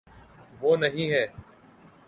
[0.61, 1.25] وہ نہیں ہے۔